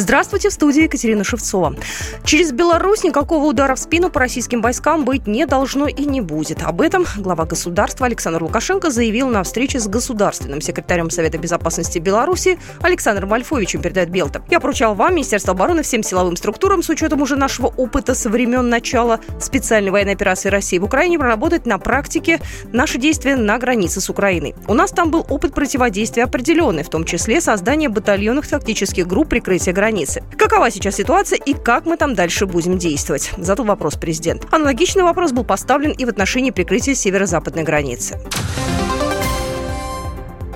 Здравствуйте, 0.00 0.48
в 0.48 0.54
студии 0.54 0.84
Екатерина 0.84 1.24
Шевцова. 1.24 1.76
Через 2.24 2.52
Беларусь 2.52 3.04
никакого 3.04 3.44
удара 3.44 3.74
в 3.74 3.78
спину 3.78 4.08
по 4.08 4.18
российским 4.18 4.62
войскам 4.62 5.04
быть 5.04 5.26
не 5.26 5.44
должно 5.44 5.88
и 5.88 6.06
не 6.06 6.22
будет. 6.22 6.62
Об 6.62 6.80
этом 6.80 7.04
глава 7.18 7.44
государства 7.44 8.06
Александр 8.06 8.42
Лукашенко 8.42 8.88
заявил 8.88 9.28
на 9.28 9.42
встрече 9.42 9.78
с 9.78 9.86
государственным 9.86 10.62
секретарем 10.62 11.10
Совета 11.10 11.36
безопасности 11.36 11.98
Беларуси 11.98 12.58
Александром 12.80 13.30
Альфовичем, 13.34 13.82
передает 13.82 14.08
Белта. 14.08 14.42
Я 14.48 14.58
поручал 14.58 14.94
вам, 14.94 15.16
Министерство 15.16 15.52
обороны, 15.52 15.82
всем 15.82 16.02
силовым 16.02 16.36
структурам 16.36 16.82
с 16.82 16.88
учетом 16.88 17.20
уже 17.20 17.36
нашего 17.36 17.66
опыта 17.66 18.14
со 18.14 18.30
времен 18.30 18.70
начала 18.70 19.20
специальной 19.38 19.90
военной 19.90 20.14
операции 20.14 20.48
России 20.48 20.78
в 20.78 20.84
Украине 20.84 21.18
проработать 21.18 21.66
на 21.66 21.76
практике 21.76 22.40
наши 22.72 22.96
действия 22.96 23.36
на 23.36 23.58
границе 23.58 24.00
с 24.00 24.08
Украиной. 24.08 24.54
У 24.66 24.72
нас 24.72 24.92
там 24.92 25.10
был 25.10 25.26
опыт 25.28 25.52
противодействия 25.52 26.24
определенный, 26.24 26.84
в 26.84 26.88
том 26.88 27.04
числе 27.04 27.42
создание 27.42 27.90
батальонных 27.90 28.46
тактических 28.46 29.06
групп 29.06 29.28
прикрытия 29.28 29.74
границ 29.74 29.89
границы. 29.90 30.22
Какова 30.38 30.70
сейчас 30.70 30.96
ситуация 30.96 31.38
и 31.38 31.52
как 31.52 31.84
мы 31.84 31.96
там 31.96 32.14
дальше 32.14 32.46
будем 32.46 32.78
действовать? 32.78 33.32
Задал 33.36 33.66
вопрос 33.66 33.96
президент. 33.96 34.46
Аналогичный 34.52 35.02
вопрос 35.02 35.32
был 35.32 35.44
поставлен 35.44 35.90
и 35.90 36.04
в 36.04 36.08
отношении 36.08 36.50
прикрытия 36.50 36.94
северо-западной 36.94 37.64
границы. 37.64 38.18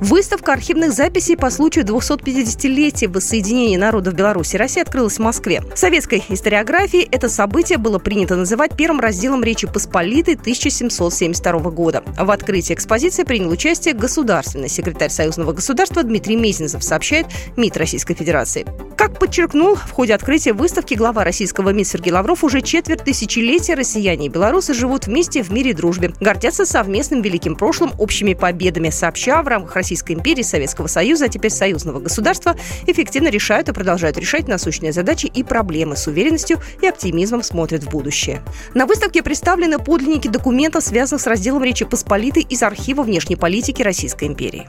Выставка 0.00 0.52
архивных 0.52 0.92
записей 0.92 1.36
по 1.36 1.48
случаю 1.48 1.84
250-летия 1.84 3.08
воссоединения 3.08 3.78
народов 3.78 4.14
Беларуси 4.14 4.56
и 4.56 4.58
России 4.58 4.82
открылась 4.82 5.18
в 5.18 5.20
Москве. 5.20 5.62
В 5.74 5.78
советской 5.78 6.24
историографии 6.28 7.08
это 7.12 7.28
событие 7.28 7.78
было 7.78 8.00
принято 8.00 8.34
называть 8.34 8.76
первым 8.76 8.98
разделом 8.98 9.44
Речи 9.44 9.68
Посполитой 9.68 10.34
1772 10.34 11.70
года. 11.70 12.02
В 12.18 12.32
открытии 12.32 12.74
экспозиции 12.74 13.22
принял 13.22 13.50
участие 13.50 13.94
государственный 13.94 14.68
секретарь 14.68 15.10
Союзного 15.10 15.52
государства 15.52 16.02
Дмитрий 16.02 16.34
Мезенцев, 16.34 16.82
сообщает 16.82 17.26
МИД 17.56 17.76
Российской 17.76 18.14
Федерации. 18.14 18.66
Как 19.02 19.18
подчеркнул 19.18 19.74
в 19.74 19.90
ходе 19.90 20.14
открытия 20.14 20.52
выставки 20.52 20.94
глава 20.94 21.24
российского 21.24 21.70
МИД 21.70 21.88
Сергей 21.88 22.12
Лавров, 22.12 22.44
уже 22.44 22.60
четверть 22.60 23.02
тысячелетия 23.02 23.74
россияне 23.74 24.26
и 24.26 24.28
белорусы 24.28 24.74
живут 24.74 25.08
вместе 25.08 25.42
в 25.42 25.50
мире 25.50 25.72
и 25.72 25.74
дружбе, 25.74 26.12
гордятся 26.20 26.64
совместным 26.64 27.20
великим 27.20 27.56
прошлым, 27.56 27.90
общими 27.98 28.34
победами, 28.34 28.90
сообща 28.90 29.42
в 29.42 29.48
рамках 29.48 29.74
Российской 29.74 30.12
империи, 30.12 30.42
Советского 30.42 30.86
Союза, 30.86 31.24
а 31.24 31.28
теперь 31.28 31.50
союзного 31.50 31.98
государства, 31.98 32.54
эффективно 32.86 33.26
решают 33.26 33.68
и 33.68 33.72
продолжают 33.72 34.18
решать 34.18 34.46
насущные 34.46 34.92
задачи 34.92 35.26
и 35.26 35.42
проблемы 35.42 35.96
с 35.96 36.06
уверенностью 36.06 36.60
и 36.80 36.86
оптимизмом 36.86 37.42
смотрят 37.42 37.82
в 37.82 37.90
будущее. 37.90 38.40
На 38.72 38.86
выставке 38.86 39.24
представлены 39.24 39.80
подлинники 39.80 40.28
документов, 40.28 40.84
связанных 40.84 41.22
с 41.22 41.26
разделом 41.26 41.64
Речи 41.64 41.84
Посполитой 41.84 42.46
из 42.48 42.62
архива 42.62 43.02
внешней 43.02 43.34
политики 43.34 43.82
Российской 43.82 44.28
империи. 44.28 44.68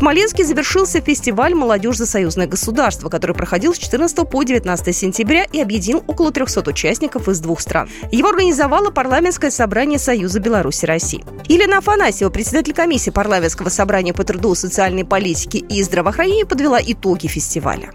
Смоленске 0.00 0.46
завершился 0.46 1.02
фестиваль 1.02 1.54
«Молодежь 1.54 1.98
за 1.98 2.06
союзное 2.06 2.46
государство», 2.46 3.10
который 3.10 3.36
проходил 3.36 3.74
с 3.74 3.76
14 3.76 4.26
по 4.26 4.42
19 4.42 4.96
сентября 4.96 5.44
и 5.52 5.60
объединил 5.60 6.02
около 6.06 6.32
300 6.32 6.70
участников 6.70 7.28
из 7.28 7.38
двух 7.40 7.60
стран. 7.60 7.90
Его 8.10 8.30
организовало 8.30 8.90
парламентское 8.90 9.50
собрание 9.50 9.98
Союза 9.98 10.40
Беларуси 10.40 10.86
России. 10.86 11.22
Елена 11.48 11.76
Афанасьева, 11.78 12.30
председатель 12.30 12.72
комиссии 12.72 13.10
парламентского 13.10 13.68
собрания 13.68 14.14
по 14.14 14.24
труду, 14.24 14.54
социальной 14.54 15.04
политике 15.04 15.58
и 15.58 15.82
здравоохранению, 15.82 16.46
подвела 16.46 16.80
итоги 16.82 17.26
фестиваля. 17.26 17.92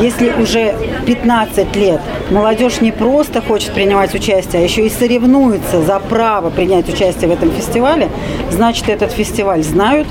Если 0.00 0.30
уже 0.30 0.74
15 1.06 1.76
лет 1.76 2.00
молодежь 2.30 2.80
не 2.80 2.92
просто 2.92 3.42
хочет 3.42 3.72
принимать 3.72 4.14
участие, 4.14 4.62
а 4.62 4.64
еще 4.64 4.86
и 4.86 4.90
соревнуется 4.90 5.82
за 5.82 5.98
право 5.98 6.50
принять 6.50 6.88
участие 6.88 7.28
в 7.28 7.32
этом 7.32 7.50
фестивале, 7.50 8.08
значит, 8.50 8.88
этот 8.88 9.12
фестиваль 9.12 9.62
знают, 9.62 10.06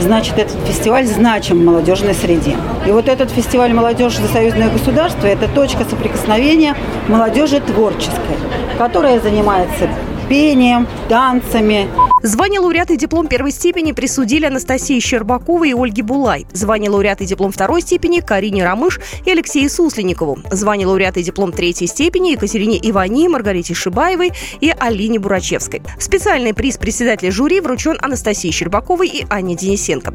значит, 0.00 0.38
этот 0.38 0.56
фестиваль 0.66 1.06
значим 1.06 1.60
в 1.60 1.64
молодежной 1.64 2.14
среде. 2.14 2.56
И 2.86 2.90
вот 2.90 3.08
этот 3.08 3.30
фестиваль 3.30 3.72
«Молодежь 3.72 4.16
за 4.16 4.28
союзное 4.28 4.70
государство»– 4.70 5.26
это 5.28 5.48
точка 5.48 5.84
соприкосновения 5.84 6.76
молодежи 7.08 7.60
творческой, 7.60 8.36
которая 8.78 9.20
занимается 9.20 9.88
пением, 10.28 10.86
танцами, 11.08 11.88
Звание 12.24 12.60
лауреата 12.60 12.92
и 12.92 12.96
диплом 12.96 13.26
первой 13.26 13.50
степени 13.50 13.90
присудили 13.90 14.44
Анастасии 14.44 15.00
Щербаковой 15.00 15.70
и 15.70 15.74
Ольге 15.74 16.04
Булай. 16.04 16.46
Звание 16.52 16.88
лауреата 16.88 17.24
и 17.24 17.26
диплом 17.26 17.50
второй 17.50 17.82
степени 17.82 18.20
Карине 18.20 18.62
Рамыш 18.64 19.00
и 19.26 19.30
Алексею 19.32 19.68
Сусленикову. 19.68 20.38
Звание 20.52 20.86
лауреата 20.86 21.18
и 21.18 21.24
диплом 21.24 21.50
третьей 21.50 21.88
степени 21.88 22.30
Екатерине 22.30 22.78
Ивани, 22.80 23.26
Маргарите 23.26 23.74
Шибаевой 23.74 24.30
и 24.60 24.72
Алине 24.78 25.18
Бурачевской. 25.18 25.82
Специальный 25.98 26.54
приз 26.54 26.78
председателя 26.78 27.32
жюри 27.32 27.60
вручен 27.60 27.98
Анастасии 28.00 28.52
Щербаковой 28.52 29.08
и 29.08 29.26
Анне 29.28 29.56
Денисенко. 29.56 30.14